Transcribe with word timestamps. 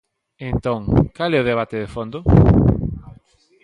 Entón, 0.51 0.79
¿cal 1.17 1.31
é 1.37 1.39
o 1.41 1.47
debate 1.51 1.75
de 1.79 1.91
fondo? 1.95 2.19